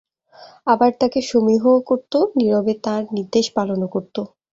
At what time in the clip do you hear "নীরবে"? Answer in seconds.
2.37-2.73